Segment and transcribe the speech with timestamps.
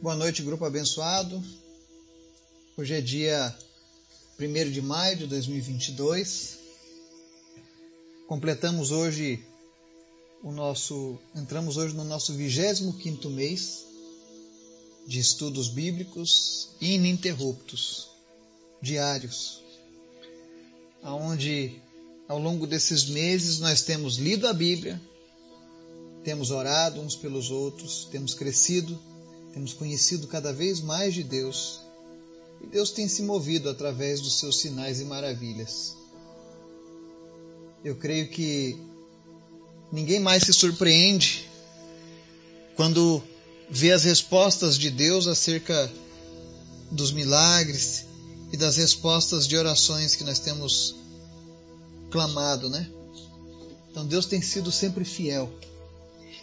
[0.00, 1.42] Boa noite, grupo abençoado.
[2.76, 3.56] Hoje é dia
[4.38, 6.58] 1 de maio de 2022.
[8.26, 9.42] Completamos hoje
[10.42, 13.86] o nosso, entramos hoje no nosso 25º mês
[15.06, 18.08] de estudos bíblicos ininterruptos,
[18.82, 19.62] diários,
[21.02, 21.80] aonde
[22.28, 25.00] ao longo desses meses nós temos lido a Bíblia,
[26.24, 29.00] temos orado uns pelos outros, temos crescido,
[29.54, 31.80] temos conhecido cada vez mais de Deus.
[32.60, 35.96] E Deus tem se movido através dos seus sinais e maravilhas.
[37.84, 38.76] Eu creio que
[39.92, 41.48] ninguém mais se surpreende
[42.74, 43.22] quando
[43.70, 45.92] vê as respostas de Deus acerca
[46.90, 48.06] dos milagres
[48.52, 50.96] e das respostas de orações que nós temos
[52.10, 52.90] clamado, né?
[53.88, 55.48] Então Deus tem sido sempre fiel.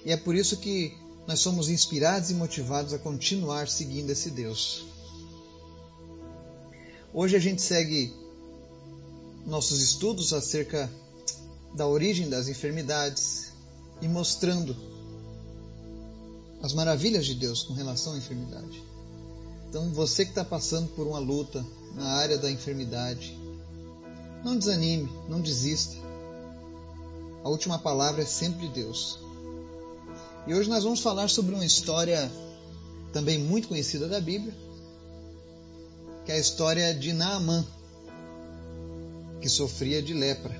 [0.06, 4.86] E é por isso que nós somos inspirados e motivados a continuar seguindo esse Deus.
[7.14, 8.14] Hoje a gente segue
[9.46, 10.90] nossos estudos acerca
[11.76, 13.52] da origem das enfermidades
[14.02, 14.76] e mostrando
[16.62, 18.84] as maravilhas de Deus com relação à enfermidade.
[19.70, 23.38] Então, você que está passando por uma luta na área da enfermidade,
[24.44, 25.96] não desanime, não desista.
[27.44, 29.20] A última palavra é sempre Deus.
[30.48, 32.32] E hoje nós vamos falar sobre uma história
[33.14, 34.54] também muito conhecida da Bíblia,
[36.26, 37.64] que é a história de Naamã,
[39.40, 40.60] que sofria de lepra.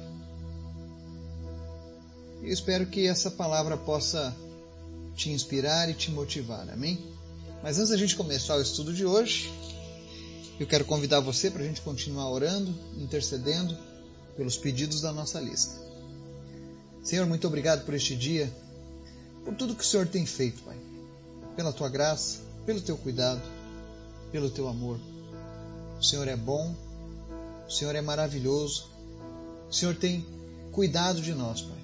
[2.44, 4.36] Eu espero que essa palavra possa
[5.16, 7.04] te inspirar e te motivar, amém?
[7.64, 9.52] Mas antes da gente começar o estudo de hoje,
[10.60, 13.76] eu quero convidar você para a gente continuar orando, intercedendo
[14.38, 15.74] pelos pedidos da nossa lista.
[17.04, 18.52] Senhor, muito obrigado por este dia
[19.44, 20.78] por tudo que o Senhor tem feito, Pai.
[21.56, 23.42] Pela tua graça, pelo teu cuidado,
[24.32, 25.00] pelo teu amor.
[26.00, 26.76] O Senhor é bom,
[27.68, 28.90] o Senhor é maravilhoso,
[29.70, 30.26] o Senhor tem
[30.72, 31.82] cuidado de nós, Pai.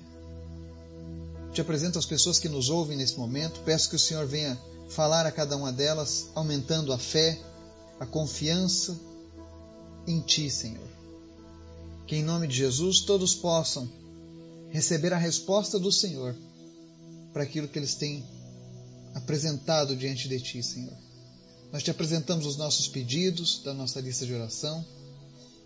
[1.53, 4.57] Te apresento as pessoas que nos ouvem nesse momento, peço que o Senhor venha
[4.89, 7.39] falar a cada uma delas, aumentando a fé,
[7.99, 8.97] a confiança
[10.05, 10.87] em Ti, Senhor.
[12.05, 13.89] Que em nome de Jesus todos possam
[14.69, 16.35] receber a resposta do Senhor
[17.33, 18.25] para aquilo que eles têm
[19.13, 20.97] apresentado diante de Ti, Senhor.
[21.71, 24.85] Nós te apresentamos os nossos pedidos da nossa lista de oração,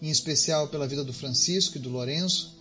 [0.01, 2.55] em especial pela vida do Francisco e do Lourenço.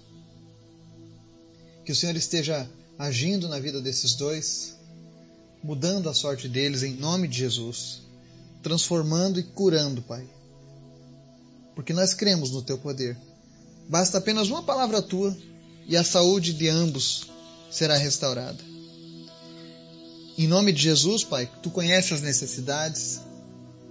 [1.84, 2.68] Que o Senhor esteja
[2.98, 4.76] agindo na vida desses dois,
[5.62, 8.02] mudando a sorte deles em nome de Jesus,
[8.62, 10.28] transformando e curando, Pai.
[11.74, 13.16] Porque nós cremos no Teu poder.
[13.88, 15.36] Basta apenas uma palavra tua
[15.86, 17.26] e a saúde de ambos
[17.70, 18.69] será restaurada.
[20.40, 23.20] Em nome de Jesus, Pai, tu conheces as necessidades,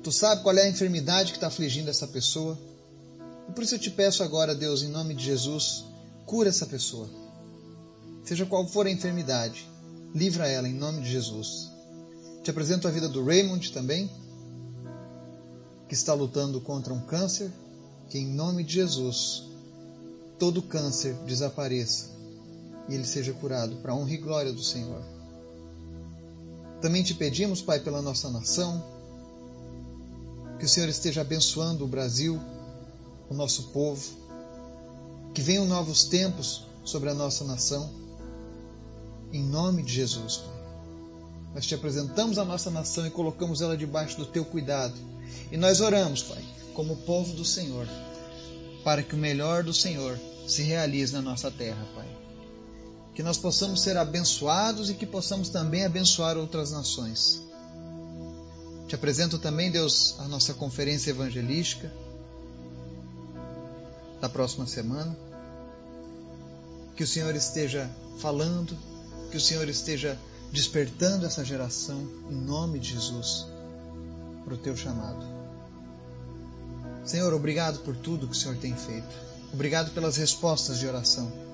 [0.01, 2.57] tu sabe qual é a enfermidade que está afligindo essa pessoa.
[3.47, 5.85] E por isso eu te peço agora, Deus, em nome de Jesus,
[6.25, 7.07] cura essa pessoa.
[8.23, 9.69] Seja qual for a enfermidade,
[10.15, 11.69] livra ela em nome de Jesus.
[12.41, 14.09] Te apresento a vida do Raymond também,
[15.87, 17.51] que está lutando contra um câncer,
[18.09, 19.43] que em nome de Jesus
[20.39, 22.09] todo câncer desapareça
[22.87, 25.18] e ele seja curado para honra e glória do Senhor.
[26.81, 28.83] Também te pedimos, Pai, pela nossa nação,
[30.57, 32.39] que o Senhor esteja abençoando o Brasil,
[33.29, 34.01] o nosso povo,
[35.33, 37.89] que venham novos tempos sobre a nossa nação,
[39.31, 40.59] em nome de Jesus, Pai.
[41.55, 44.95] Nós te apresentamos a nossa nação e colocamos ela debaixo do teu cuidado.
[45.51, 47.87] E nós oramos, Pai, como povo do Senhor,
[48.83, 52.28] para que o melhor do Senhor se realize na nossa terra, Pai
[53.13, 57.41] que nós possamos ser abençoados e que possamos também abençoar outras nações.
[58.87, 61.91] Te apresento também, Deus, a nossa conferência evangelística
[64.19, 65.15] da próxima semana.
[66.95, 67.89] Que o Senhor esteja
[68.19, 68.75] falando,
[69.31, 70.17] que o Senhor esteja
[70.51, 73.45] despertando essa geração em nome de Jesus
[74.43, 75.23] para o teu chamado.
[77.05, 79.15] Senhor, obrigado por tudo que o Senhor tem feito.
[79.53, 81.48] Obrigado pelas respostas de oração.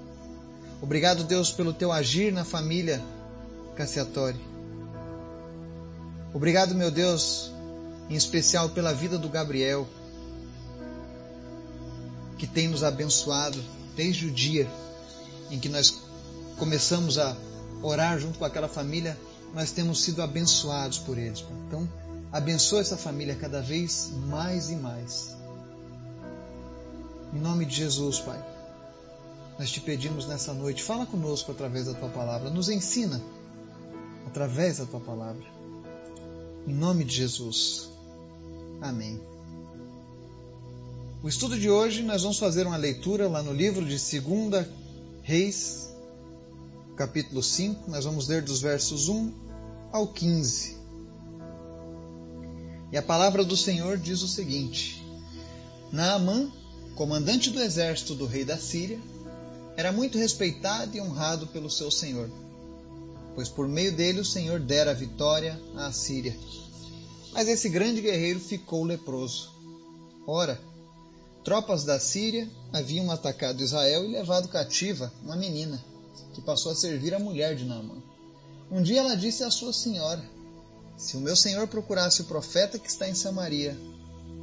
[0.85, 3.01] Obrigado, Deus, pelo teu agir na família
[3.75, 4.39] Cassiatori.
[6.31, 7.51] Obrigado, meu Deus,
[8.07, 9.87] em especial pela vida do Gabriel,
[12.37, 13.59] que tem nos abençoado
[13.95, 14.69] desde o dia
[15.49, 16.03] em que nós
[16.59, 17.35] começamos a
[17.81, 19.17] orar junto com aquela família,
[19.55, 21.43] nós temos sido abençoados por eles.
[21.67, 21.89] Então,
[22.31, 25.35] abençoa essa família cada vez mais e mais.
[27.33, 28.54] Em nome de Jesus, Pai
[29.57, 33.21] nós te pedimos nessa noite, fala conosco através da tua palavra, nos ensina
[34.27, 35.45] através da tua palavra.
[36.67, 37.89] Em nome de Jesus.
[38.81, 39.21] Amém.
[41.23, 44.67] O estudo de hoje nós vamos fazer uma leitura lá no livro de 2
[45.23, 45.89] Reis,
[46.97, 47.89] capítulo 5.
[47.89, 49.33] Nós vamos ler dos versos 1
[49.91, 50.75] ao 15.
[52.91, 55.01] E a palavra do Senhor diz o seguinte:
[55.91, 56.51] Naamã,
[56.95, 58.99] comandante do exército do rei da Síria,
[59.77, 62.29] era muito respeitado e honrado pelo seu senhor,
[63.33, 66.35] pois por meio dele o Senhor dera vitória à Síria.
[67.33, 69.51] Mas esse grande guerreiro ficou leproso.
[70.25, 70.59] Ora,
[71.43, 75.83] tropas da Síria haviam atacado Israel e levado cativa uma menina,
[76.33, 78.01] que passou a servir a mulher de Naamã.
[78.71, 80.23] Um dia ela disse à sua senhora:
[80.95, 83.77] Se o meu senhor procurasse o profeta que está em Samaria,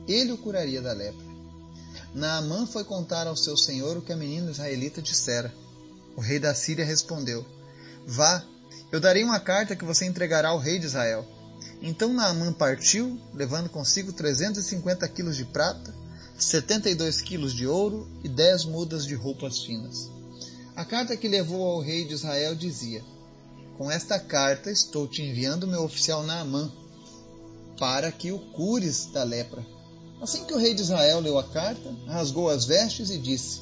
[0.07, 1.32] ele o curaria da lepra.
[2.15, 5.53] Naamã foi contar ao seu senhor o que a menina israelita dissera.
[6.15, 7.45] O rei da Síria respondeu:
[8.07, 8.45] Vá,
[8.91, 11.27] eu darei uma carta que você entregará ao rei de Israel.
[11.81, 15.95] Então Naamã partiu, levando consigo 350 quilos de prata,
[16.39, 20.11] 72 quilos de ouro e 10 mudas de roupas finas.
[20.77, 23.03] A carta que levou ao rei de Israel dizia:
[23.79, 26.71] Com esta carta estou te enviando meu oficial Naamã,
[27.79, 29.65] para que o cures da lepra.
[30.23, 33.61] Assim que o rei de Israel leu a carta, rasgou as vestes e disse: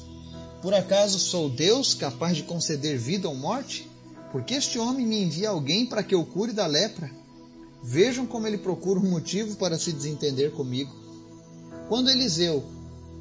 [0.61, 3.89] Por acaso sou Deus capaz de conceder vida ou morte?
[4.31, 7.09] Porque este homem me envia alguém para que eu cure da lepra.
[7.81, 10.93] Vejam como ele procura um motivo para se desentender comigo.
[11.89, 12.63] Quando Eliseu,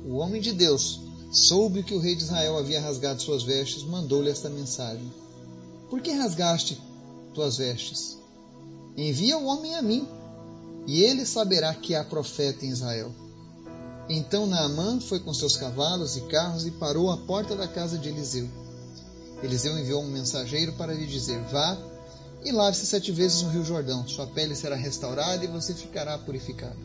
[0.05, 1.01] o homem de Deus,
[1.33, 5.11] soube que o rei de Israel havia rasgado suas vestes, mandou-lhe esta mensagem:
[5.89, 6.79] Por que rasgaste
[7.33, 8.19] tuas vestes?
[8.99, 10.07] Envia o homem a mim,
[10.87, 13.11] e ele saberá que há profeta em Israel.
[14.13, 18.09] Então Naamã foi com seus cavalos e carros e parou à porta da casa de
[18.09, 18.49] Eliseu.
[19.41, 21.79] Eliseu enviou um mensageiro para lhe dizer: Vá
[22.45, 26.77] e lave-se sete vezes no rio Jordão, sua pele será restaurada e você ficará purificado.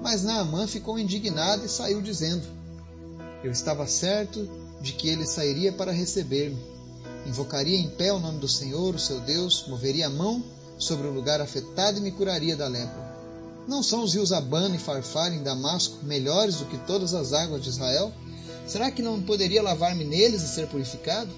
[0.00, 2.46] Mas Naamã ficou indignado e saiu dizendo:
[3.42, 4.48] Eu estava certo
[4.80, 6.62] de que ele sairia para receber-me.
[7.26, 10.44] Invocaria em pé o nome do Senhor, o seu Deus, moveria a mão
[10.78, 13.13] sobre o lugar afetado e me curaria da lepra.
[13.66, 17.62] Não são os rios Abana e Farfar em Damasco melhores do que todas as águas
[17.62, 18.12] de Israel?
[18.66, 21.30] Será que não poderia lavar-me neles e ser purificado?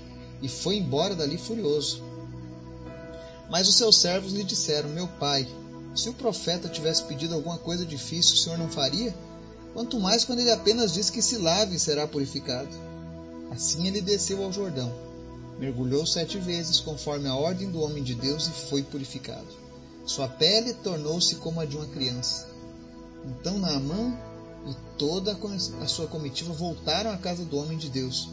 [0.43, 2.03] E foi embora dali furioso.
[3.49, 5.47] Mas os seus servos lhe disseram: Meu pai,
[5.95, 9.15] se o profeta tivesse pedido alguma coisa difícil, o senhor não faria?
[9.73, 12.71] Quanto mais quando ele apenas diz que se lave e será purificado.
[13.51, 14.93] Assim ele desceu ao Jordão,
[15.59, 19.66] mergulhou sete vezes conforme a ordem do homem de Deus e foi purificado.
[20.07, 22.49] Sua pele tornou-se como a de uma criança.
[23.25, 24.17] Então Naamã
[24.67, 25.37] e toda
[25.83, 28.31] a sua comitiva voltaram à casa do homem de Deus.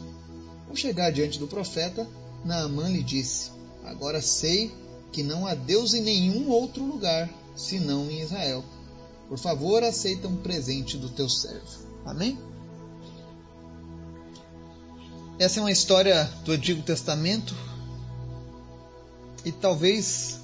[0.68, 2.06] Ao chegar diante do profeta,
[2.44, 3.50] Naamã lhe disse:
[3.84, 4.72] Agora sei
[5.10, 8.64] que não há Deus em nenhum outro lugar senão em Israel.
[9.28, 11.84] Por favor, aceita um presente do teu servo.
[12.04, 12.38] Amém?
[15.38, 17.54] Essa é uma história do Antigo Testamento
[19.44, 20.43] e talvez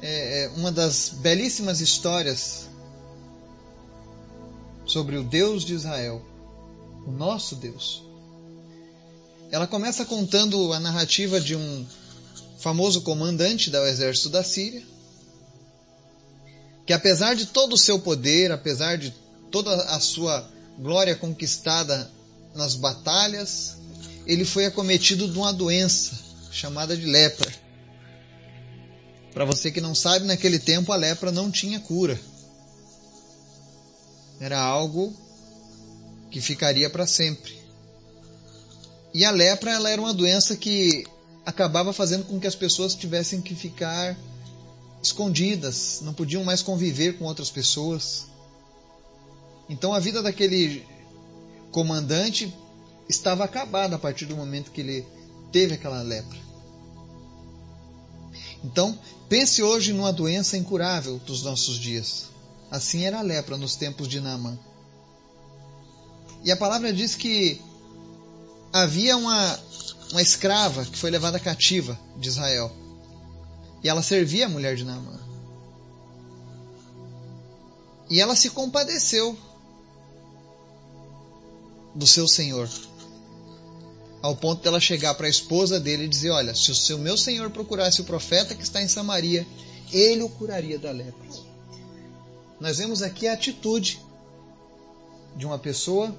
[0.00, 2.68] é, é uma das belíssimas histórias
[4.86, 6.22] sobre o Deus de Israel,
[7.06, 8.02] o nosso Deus.
[9.50, 11.86] Ela começa contando a narrativa de um
[12.58, 14.82] famoso comandante do exército da Síria,
[16.86, 19.14] que apesar de todo o seu poder, apesar de
[19.50, 22.10] toda a sua glória conquistada
[22.54, 23.76] nas batalhas,
[24.26, 26.18] ele foi acometido de uma doença
[26.50, 27.67] chamada de lepra.
[29.38, 32.20] Para você que não sabe, naquele tempo a lepra não tinha cura.
[34.40, 35.14] Era algo
[36.28, 37.56] que ficaria para sempre.
[39.14, 41.06] E a lepra ela era uma doença que
[41.46, 44.18] acabava fazendo com que as pessoas tivessem que ficar
[45.00, 48.26] escondidas, não podiam mais conviver com outras pessoas.
[49.68, 50.84] Então a vida daquele
[51.70, 52.52] comandante
[53.08, 55.06] estava acabada a partir do momento que ele
[55.52, 56.47] teve aquela lepra.
[58.64, 58.98] Então,
[59.28, 62.26] pense hoje numa doença incurável dos nossos dias.
[62.70, 64.58] Assim era a lepra nos tempos de Naamã.
[66.44, 67.60] E a palavra diz que
[68.72, 69.60] havia uma,
[70.12, 72.70] uma escrava que foi levada cativa de Israel.
[73.82, 75.18] E ela servia a mulher de Naamã.
[78.10, 79.36] E ela se compadeceu
[81.94, 82.68] do seu senhor.
[84.20, 87.50] Ao ponto dela chegar para a esposa dele e dizer: Olha, se o meu senhor
[87.50, 89.46] procurasse o profeta que está em Samaria,
[89.92, 91.28] ele o curaria da lepra.
[92.60, 94.00] Nós vemos aqui a atitude
[95.36, 96.14] de uma pessoa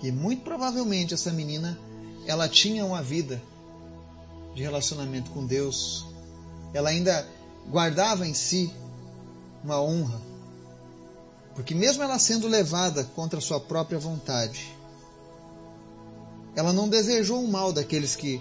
[0.00, 1.78] que muito provavelmente essa menina
[2.26, 3.42] ela tinha uma vida
[4.54, 6.04] de relacionamento com Deus,
[6.72, 7.26] ela ainda
[7.68, 8.72] guardava em si
[9.62, 10.20] uma honra.
[11.54, 14.77] Porque, mesmo ela sendo levada contra sua própria vontade,
[16.56, 18.40] ela não desejou o mal daqueles que,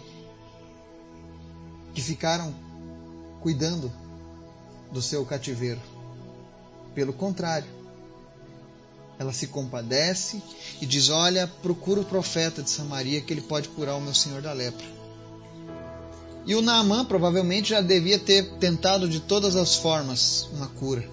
[1.94, 2.54] que ficaram
[3.42, 3.92] cuidando
[4.92, 5.82] do seu cativeiro.
[6.96, 7.68] Pelo contrário,
[9.20, 10.42] ela se compadece
[10.82, 14.42] e diz: Olha, procura o profeta de Samaria que ele pode curar o meu senhor
[14.42, 14.86] da lepra.
[16.46, 21.08] E o Naamã provavelmente já devia ter tentado de todas as formas uma cura.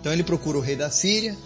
[0.00, 1.36] Então ele procura o rei da Síria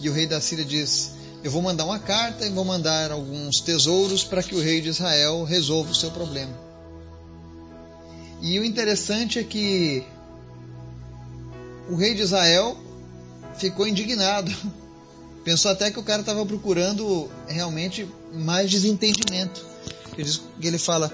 [0.00, 3.60] e o rei da Síria diz: Eu vou mandar uma carta e vou mandar alguns
[3.60, 6.52] tesouros para que o rei de Israel resolva o seu problema.
[8.42, 10.04] E o interessante é que
[11.88, 12.76] o rei de Israel
[13.56, 14.52] ficou indignado.
[15.44, 19.64] Pensou até que o cara estava procurando realmente mais desentendimento.
[20.60, 21.08] Ele fala: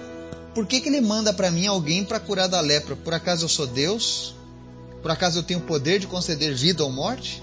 [0.54, 2.96] Por que, que ele manda para mim alguém para curar da lepra?
[2.96, 4.34] Por acaso eu sou Deus?
[5.02, 7.42] Por acaso eu tenho o poder de conceder vida ou morte?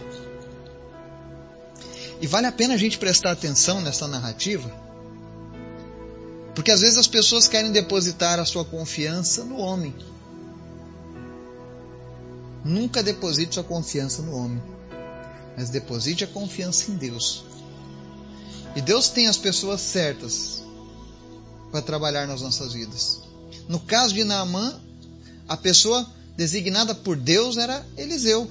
[2.22, 4.72] E vale a pena a gente prestar atenção nessa narrativa,
[6.54, 9.96] porque às vezes as pessoas querem depositar a sua confiança no homem.
[12.64, 14.62] Nunca deposite sua confiança no homem
[15.56, 17.44] mas deposite a confiança em Deus.
[18.76, 20.64] E Deus tem as pessoas certas
[21.72, 23.22] para trabalhar nas nossas vidas.
[23.68, 24.80] No caso de Naamã,
[25.48, 28.50] a pessoa designada por Deus era Eliseu.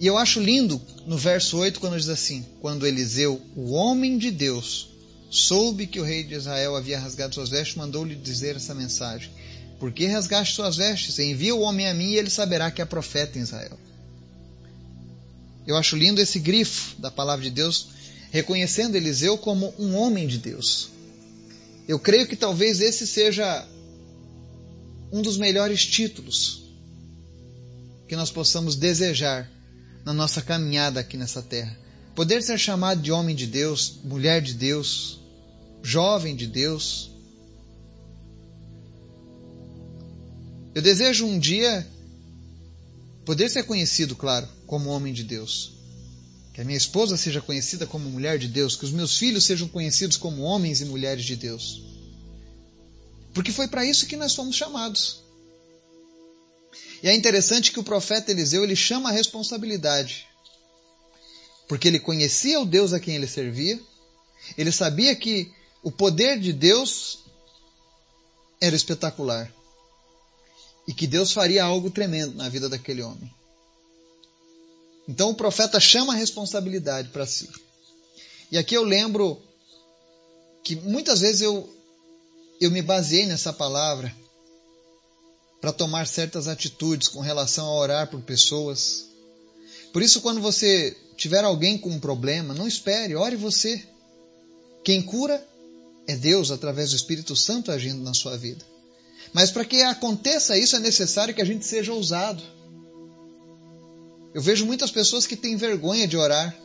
[0.00, 4.30] E eu acho lindo no verso 8 quando diz assim: Quando Eliseu, o homem de
[4.30, 4.88] Deus,
[5.28, 9.30] soube que o rei de Israel havia rasgado suas vestes, mandou-lhe dizer essa mensagem:
[9.78, 11.18] Por que rasgaste suas vestes?
[11.18, 13.78] Envia o homem a mim e ele saberá que é profeta em Israel.
[15.66, 17.88] Eu acho lindo esse grifo da palavra de Deus,
[18.30, 20.88] reconhecendo Eliseu como um homem de Deus.
[21.86, 23.68] Eu creio que talvez esse seja
[25.12, 26.62] um dos melhores títulos
[28.08, 29.59] que nós possamos desejar
[30.04, 31.76] na nossa caminhada aqui nessa terra.
[32.14, 35.20] Poder ser chamado de homem de Deus, mulher de Deus,
[35.82, 37.10] jovem de Deus.
[40.74, 41.86] Eu desejo um dia
[43.24, 45.72] poder ser conhecido, claro, como homem de Deus.
[46.52, 49.68] Que a minha esposa seja conhecida como mulher de Deus, que os meus filhos sejam
[49.68, 51.82] conhecidos como homens e mulheres de Deus.
[53.32, 55.22] Porque foi para isso que nós fomos chamados.
[57.02, 60.26] E é interessante que o profeta Eliseu ele chama a responsabilidade.
[61.68, 63.80] Porque ele conhecia o Deus a quem ele servia,
[64.56, 65.52] ele sabia que
[65.82, 67.20] o poder de Deus
[68.60, 69.50] era espetacular
[70.86, 73.32] e que Deus faria algo tremendo na vida daquele homem.
[75.08, 77.48] Então o profeta chama a responsabilidade para si.
[78.50, 79.40] E aqui eu lembro
[80.62, 81.68] que muitas vezes eu,
[82.60, 84.14] eu me baseei nessa palavra
[85.60, 89.06] para tomar certas atitudes com relação a orar por pessoas.
[89.92, 93.82] Por isso, quando você tiver alguém com um problema, não espere, ore você.
[94.82, 95.46] Quem cura
[96.06, 98.64] é Deus através do Espírito Santo agindo na sua vida.
[99.32, 102.42] Mas para que aconteça isso é necessário que a gente seja ousado.
[104.32, 106.56] Eu vejo muitas pessoas que têm vergonha de orar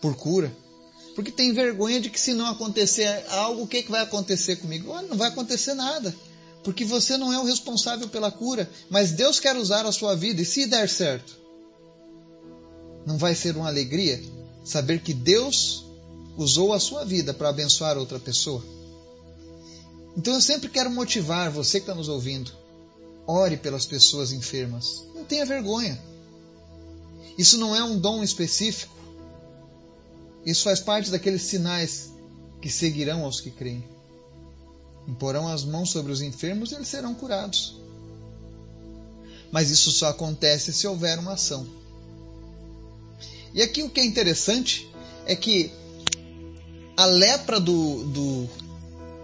[0.00, 0.54] por cura,
[1.14, 4.92] porque tem vergonha de que se não acontecer algo, o que, que vai acontecer comigo?
[4.92, 6.14] Olha, não vai acontecer nada,
[6.62, 10.42] porque você não é o responsável pela cura, mas Deus quer usar a sua vida,
[10.42, 11.36] e se der certo,
[13.06, 14.22] não vai ser uma alegria
[14.64, 15.84] saber que Deus
[16.36, 18.62] usou a sua vida para abençoar outra pessoa?
[20.16, 22.50] Então eu sempre quero motivar você que está nos ouvindo.
[23.26, 25.04] Ore pelas pessoas enfermas.
[25.14, 25.98] Não tenha vergonha.
[27.36, 28.92] Isso não é um dom específico.
[30.44, 32.10] Isso faz parte daqueles sinais
[32.60, 33.84] que seguirão aos que creem.
[35.08, 37.76] Imporão as mãos sobre os enfermos e eles serão curados.
[39.50, 41.66] Mas isso só acontece se houver uma ação.
[43.54, 44.88] E aqui o que é interessante
[45.24, 45.72] é que
[46.96, 48.50] a lepra do, do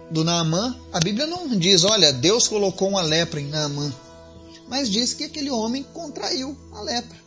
[0.09, 3.93] do Naamã, a Bíblia não diz, olha, Deus colocou uma lepra em Naamã,
[4.67, 7.17] mas diz que aquele homem contraiu a lepra.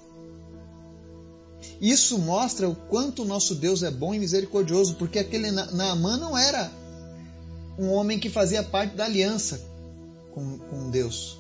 [1.81, 6.37] Isso mostra o quanto o nosso Deus é bom e misericordioso, porque aquele Naamã não
[6.37, 6.71] era
[7.79, 9.61] um homem que fazia parte da aliança
[10.33, 11.39] com, com Deus.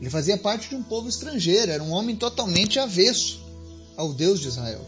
[0.00, 3.40] Ele fazia parte de um povo estrangeiro, era um homem totalmente avesso
[3.96, 4.84] ao Deus de Israel.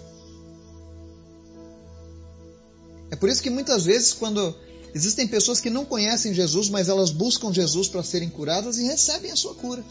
[3.10, 4.54] É por isso que muitas vezes, quando
[4.94, 9.32] Existem pessoas que não conhecem Jesus, mas elas buscam Jesus para serem curadas e recebem
[9.32, 9.84] a sua cura.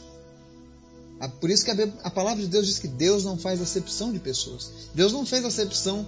[1.20, 4.20] Ah, por isso que a palavra de Deus diz que Deus não faz acepção de
[4.20, 4.72] pessoas.
[4.96, 6.08] Deus não fez acepção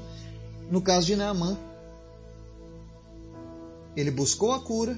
[0.72, 1.58] no caso de Naamã.
[3.96, 4.98] Ele buscou a cura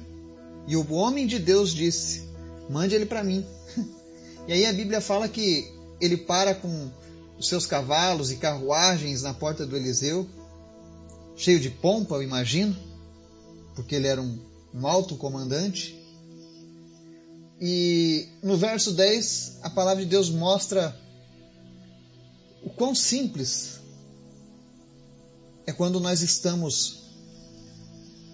[0.67, 2.27] e o homem de Deus disse:
[2.69, 3.45] Mande ele para mim.
[4.47, 6.89] E aí a Bíblia fala que ele para com
[7.37, 10.25] os seus cavalos e carruagens na porta do Eliseu,
[11.35, 12.73] cheio de pompa, eu imagino,
[13.75, 14.39] porque ele era um,
[14.73, 16.01] um alto comandante.
[17.59, 20.97] E no verso 10, a palavra de Deus mostra
[22.63, 23.81] o quão simples
[25.65, 27.06] é quando nós estamos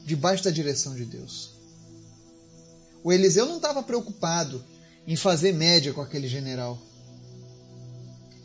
[0.06, 1.52] debaixo da direção de Deus.
[3.04, 4.64] O Eliseu não estava preocupado
[5.06, 6.80] em fazer média com aquele general.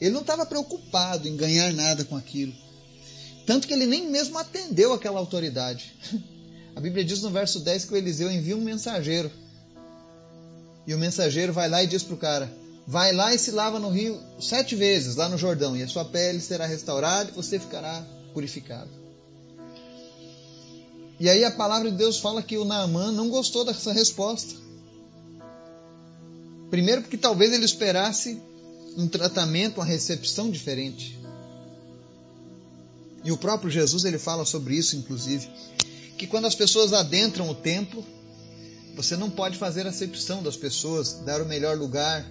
[0.00, 2.53] Ele não estava preocupado em ganhar nada com aquilo.
[3.47, 5.95] Tanto que ele nem mesmo atendeu aquela autoridade.
[6.77, 9.31] A Bíblia diz no verso 10 que o Eliseu envia um mensageiro.
[10.87, 12.53] E o mensageiro vai lá e diz para o cara:
[12.87, 16.05] Vai lá e se lava no rio sete vezes, lá no Jordão, e a sua
[16.05, 18.91] pele será restaurada e você ficará purificado.
[21.20, 24.54] E aí a palavra de Deus fala que o Naamã não gostou dessa resposta.
[26.70, 28.40] Primeiro, porque talvez ele esperasse
[28.96, 31.18] um tratamento, uma recepção diferente.
[33.25, 35.48] E o próprio Jesus ele fala sobre isso, inclusive,
[36.16, 38.04] que quando as pessoas adentram o templo,
[38.94, 42.25] você não pode fazer acepção das pessoas, dar o melhor lugar,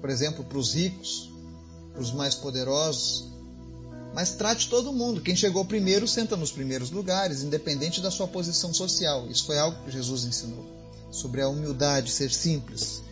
[0.00, 1.30] por exemplo, para os ricos,
[1.92, 3.35] para os mais poderosos,
[4.16, 5.20] mas trate todo mundo.
[5.20, 9.26] Quem chegou primeiro senta nos primeiros lugares, independente da sua posição social.
[9.28, 10.64] Isso foi algo que Jesus ensinou
[11.10, 13.02] sobre a humildade, ser simples.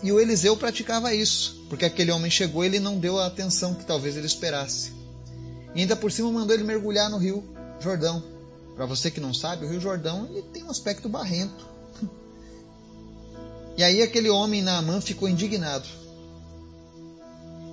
[0.00, 3.74] E o Eliseu praticava isso, porque aquele homem chegou e ele não deu a atenção
[3.74, 4.92] que talvez ele esperasse.
[5.74, 7.42] E ainda por cima mandou ele mergulhar no rio
[7.80, 8.22] Jordão.
[8.76, 11.66] Para você que não sabe, o rio Jordão ele tem um aspecto barrento.
[13.76, 15.86] E aí aquele homem Naamã ficou indignado.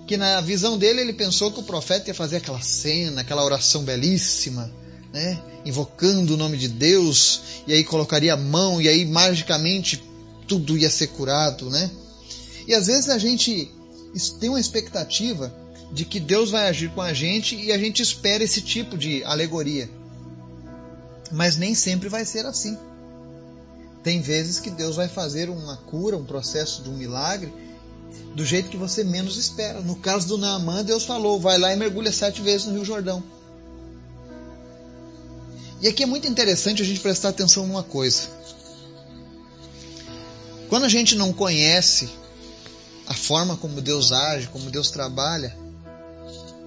[0.05, 3.83] Que na visão dele ele pensou que o profeta ia fazer aquela cena, aquela oração
[3.83, 4.71] belíssima,
[5.11, 5.41] né?
[5.65, 10.03] invocando o nome de Deus, e aí colocaria a mão, e aí magicamente
[10.47, 11.89] tudo ia ser curado, né?
[12.67, 13.71] E às vezes a gente
[14.39, 15.53] tem uma expectativa
[15.91, 19.23] de que Deus vai agir com a gente e a gente espera esse tipo de
[19.23, 19.89] alegoria.
[21.31, 22.77] Mas nem sempre vai ser assim.
[24.03, 27.51] Tem vezes que Deus vai fazer uma cura, um processo de um milagre,
[28.35, 29.81] do jeito que você menos espera.
[29.81, 33.23] No caso do Naamã, Deus falou: vai lá e mergulha sete vezes no Rio Jordão.
[35.81, 38.23] E aqui é muito interessante a gente prestar atenção numa coisa.
[40.69, 42.09] Quando a gente não conhece
[43.07, 45.55] a forma como Deus age, como Deus trabalha,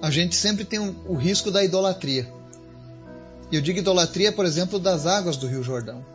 [0.01, 2.31] a gente sempre tem o risco da idolatria.
[3.51, 6.05] E eu digo idolatria, por exemplo, das águas do Rio Jordão.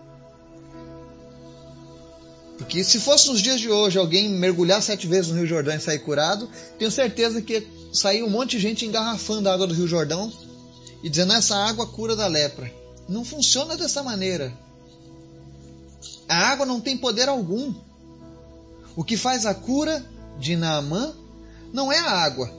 [2.58, 5.80] Porque se fosse nos dias de hoje alguém mergulhar sete vezes no Rio Jordão e
[5.80, 9.88] sair curado, tenho certeza que sair um monte de gente engarrafando a água do Rio
[9.88, 10.32] Jordão
[11.02, 12.72] e dizendo essa água cura da lepra.
[13.08, 14.52] Não funciona dessa maneira.
[16.28, 17.74] A água não tem poder algum.
[18.96, 20.04] O que faz a cura
[20.38, 21.14] de Naamã
[21.72, 22.50] não é a água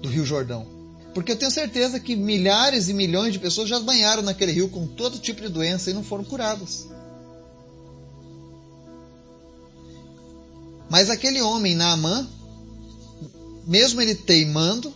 [0.00, 0.66] do Rio Jordão.
[1.12, 4.86] Porque eu tenho certeza que milhares e milhões de pessoas já banharam naquele rio com
[4.86, 6.86] todo tipo de doença e não foram curadas.
[10.90, 12.28] Mas aquele homem, Naamã,
[13.66, 14.92] mesmo ele teimando,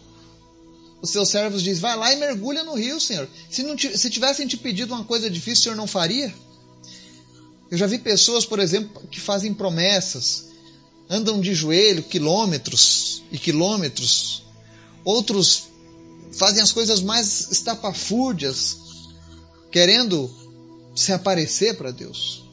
[1.00, 3.28] os seus servos dizem: Vai lá e mergulha no rio, Senhor.
[3.48, 6.34] Se, não, se tivessem te pedido uma coisa difícil, o Senhor não faria?
[7.70, 10.52] Eu já vi pessoas, por exemplo, que fazem promessas
[11.08, 14.42] andam de joelho quilômetros e quilômetros.
[15.04, 15.64] Outros
[16.32, 18.76] fazem as coisas mais estapafúrdias,
[19.70, 20.30] querendo
[20.94, 22.43] se aparecer para Deus.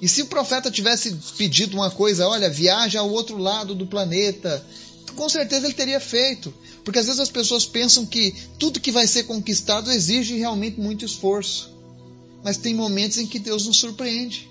[0.00, 4.64] E se o profeta tivesse pedido uma coisa, olha, viaja ao outro lado do planeta,
[5.16, 6.54] com certeza ele teria feito.
[6.84, 11.04] Porque às vezes as pessoas pensam que tudo que vai ser conquistado exige realmente muito
[11.04, 11.70] esforço.
[12.44, 14.48] Mas tem momentos em que Deus nos surpreende.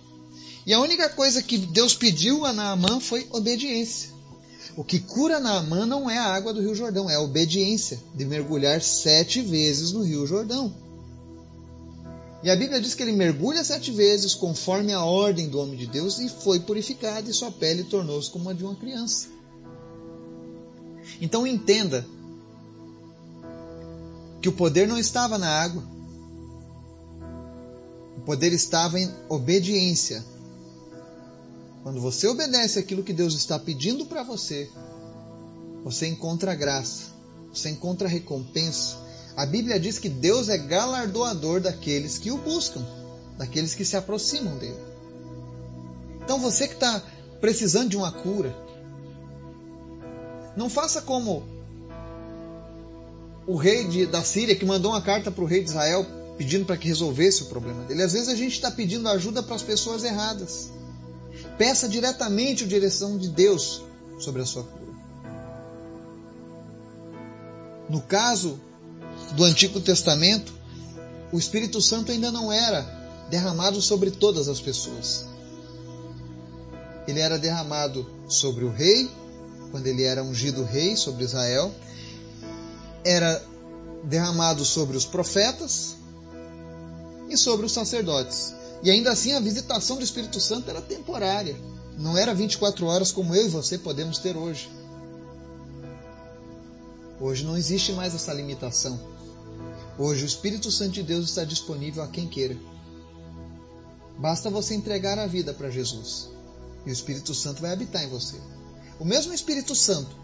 [0.66, 4.10] E a única coisa que Deus pediu a Naamã foi obediência.
[4.76, 8.26] O que cura Naamã não é a água do Rio Jordão, é a obediência de
[8.26, 10.76] mergulhar sete vezes no Rio Jordão.
[12.44, 15.88] E a Bíblia diz que ele mergulha sete vezes conforme a ordem do homem de
[15.88, 19.28] Deus e foi purificado e sua pele tornou-se como a de uma criança.
[21.20, 22.06] Então entenda
[24.42, 25.84] que o poder não estava na água,
[28.18, 30.24] o poder estava em obediência
[31.88, 34.70] quando você obedece aquilo que Deus está pedindo para você,
[35.86, 37.14] você encontra graça,
[37.50, 38.98] você encontra recompensa.
[39.38, 42.84] A Bíblia diz que Deus é galardoador daqueles que o buscam,
[43.38, 44.80] daqueles que se aproximam dele.
[46.24, 47.02] Então você que está
[47.40, 48.54] precisando de uma cura,
[50.58, 51.44] não faça como
[53.46, 56.06] o rei de, da Síria que mandou uma carta para o rei de Israel
[56.38, 58.02] pedindo para que resolvesse o problema dele.
[58.02, 60.70] Às vezes a gente está pedindo ajuda para as pessoas erradas
[61.58, 63.84] Peça diretamente a direção de Deus
[64.20, 64.94] sobre a sua cura.
[67.90, 68.60] No caso
[69.34, 70.54] do Antigo Testamento,
[71.32, 72.82] o Espírito Santo ainda não era
[73.30, 75.26] derramado sobre todas as pessoas.
[77.08, 79.10] Ele era derramado sobre o rei,
[79.72, 81.74] quando ele era ungido rei sobre Israel,
[83.04, 83.44] era
[84.04, 85.96] derramado sobre os profetas
[87.30, 88.54] e sobre os sacerdotes.
[88.84, 91.56] E ainda assim a visitação do Espírito Santo era temporária,
[91.98, 94.70] não era 24 horas como eu e você podemos ter hoje.
[97.20, 99.17] Hoje não existe mais essa limitação.
[99.98, 102.56] Hoje o Espírito Santo de Deus está disponível a quem queira.
[104.20, 106.30] Basta você entregar a vida para Jesus
[106.86, 108.36] e o Espírito Santo vai habitar em você.
[109.00, 110.16] O mesmo Espírito Santo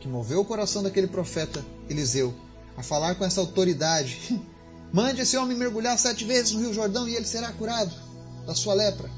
[0.00, 2.34] que moveu o coração daquele profeta Eliseu
[2.76, 4.40] a falar com essa autoridade:
[4.92, 7.94] mande esse homem mergulhar sete vezes no Rio Jordão e ele será curado
[8.46, 9.10] da sua lepra.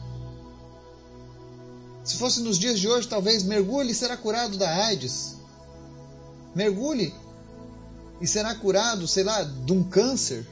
[2.03, 5.37] Se fosse nos dias de hoje, talvez mergulhe e será curado da AIDS.
[6.55, 7.15] Mergulhe
[8.21, 10.47] e será curado, sei lá, de um câncer.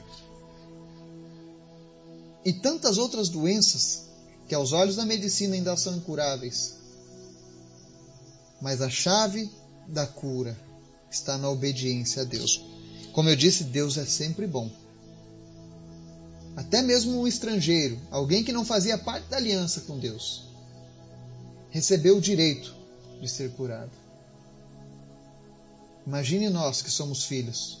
[2.43, 4.07] E tantas outras doenças
[4.47, 6.75] que aos olhos da medicina ainda são incuráveis.
[8.61, 9.49] Mas a chave
[9.87, 10.57] da cura
[11.11, 12.63] está na obediência a Deus.
[13.13, 14.69] Como eu disse, Deus é sempre bom.
[16.55, 20.45] Até mesmo um estrangeiro, alguém que não fazia parte da aliança com Deus,
[21.69, 22.75] recebeu o direito
[23.21, 23.91] de ser curado.
[26.09, 27.77] Imagine nós que somos filhos.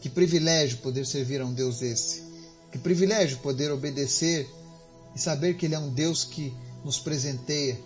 [0.00, 2.24] Que privilégio poder servir a um Deus desse.
[2.72, 4.50] Que privilégio poder obedecer
[5.14, 6.52] e saber que Ele é um Deus que
[6.84, 7.78] nos presenteia.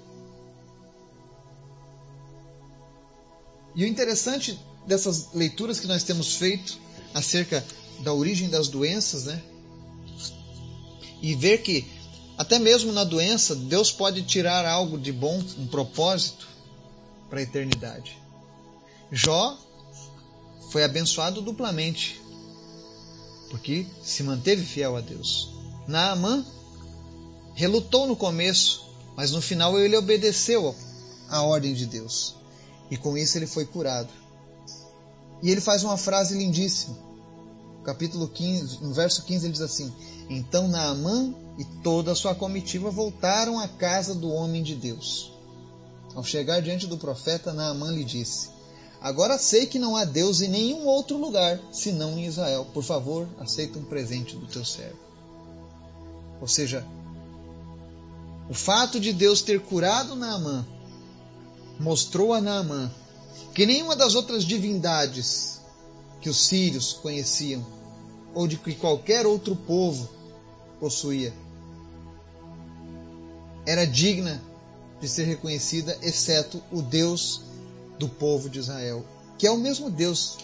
[3.75, 6.81] E o interessante dessas leituras que nós temos feito
[7.13, 7.63] acerca
[7.99, 9.43] da origem das doenças, né?
[11.21, 11.87] E ver que
[12.39, 16.54] até mesmo na doença Deus pode tirar algo de bom, um propósito
[17.35, 18.17] para a eternidade.
[19.11, 19.59] Jó
[20.71, 22.23] foi abençoado duplamente
[23.51, 25.53] porque se manteve fiel a Deus.
[25.89, 26.47] Naamã
[27.55, 30.75] relutou no começo, mas no final ele obedeceu
[31.29, 32.37] à ordem de Deus.
[32.89, 34.11] E com isso ele foi curado.
[35.43, 36.97] E ele faz uma frase lindíssima.
[37.83, 39.93] Capítulo 15, no verso 15 ele diz assim:
[40.31, 45.34] Então Naamã e toda a sua comitiva voltaram à casa do homem de Deus.
[46.15, 48.49] Ao chegar diante do profeta, Naamã lhe disse:
[49.01, 52.67] Agora sei que não há Deus em nenhum outro lugar senão em Israel.
[52.73, 54.99] Por favor, aceita um presente do teu servo.
[56.41, 56.87] Ou seja,
[58.49, 60.65] o fato de Deus ter curado Naamã
[61.79, 62.91] mostrou a Naamã
[63.53, 65.61] que nenhuma das outras divindades
[66.21, 67.65] que os sírios conheciam
[68.35, 70.09] ou de que qualquer outro povo
[70.79, 71.33] possuía
[73.67, 74.43] era digna
[75.05, 77.43] de ser reconhecida, exceto o Deus
[77.99, 79.05] do povo de Israel,
[79.37, 80.39] que é o mesmo Deus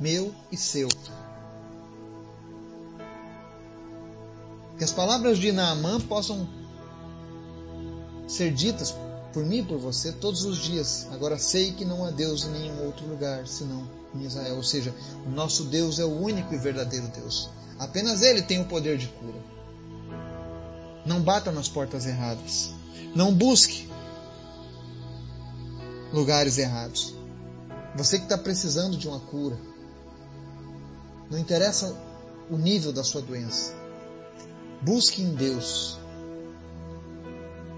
[0.00, 0.88] meu e seu.
[4.78, 6.48] Que as palavras de Naamã possam
[8.26, 8.94] ser ditas
[9.34, 11.06] por mim e por você todos os dias.
[11.12, 14.56] Agora sei que não há Deus em nenhum outro lugar senão em Israel.
[14.56, 14.94] Ou seja,
[15.26, 17.50] o nosso Deus é o único e verdadeiro Deus.
[17.78, 19.44] Apenas Ele tem o poder de cura.
[21.04, 22.70] Não bata nas portas erradas.
[23.14, 23.88] Não busque
[26.12, 27.14] lugares errados.
[27.96, 29.58] Você que está precisando de uma cura.
[31.30, 31.96] Não interessa
[32.50, 33.72] o nível da sua doença.
[34.82, 35.98] Busque em Deus.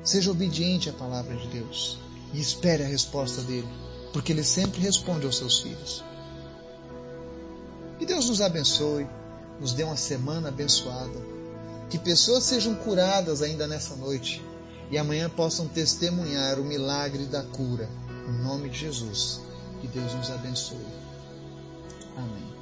[0.03, 1.99] Seja obediente à palavra de Deus
[2.33, 3.69] e espere a resposta dele,
[4.13, 6.05] porque ele sempre responde aos seus filhos.
[7.99, 9.07] Que Deus nos abençoe,
[9.61, 11.21] nos dê uma semana abençoada,
[11.91, 14.43] que pessoas sejam curadas ainda nessa noite
[14.91, 17.89] e amanhã possam testemunhar o milagre da cura
[18.29, 19.41] em nome de Jesus.
[19.81, 20.87] Que Deus nos abençoe.
[22.17, 22.58] Amém.